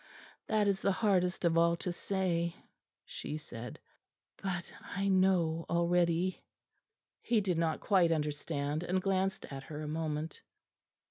that 0.47 0.67
is 0.67 0.81
the 0.81 0.91
hardest 0.93 1.45
of 1.45 1.59
all 1.59 1.75
to 1.75 1.91
say," 1.93 2.55
she 3.05 3.37
said, 3.37 3.77
"but 4.37 4.73
I 4.95 5.07
know 5.07 5.63
already." 5.69 6.41
He 7.21 7.39
did 7.39 7.59
not 7.59 7.81
quite 7.81 8.11
understand, 8.11 8.81
and 8.81 8.99
glanced 8.99 9.45
at 9.51 9.61
her 9.65 9.83
a 9.83 9.87
moment. 9.87 10.41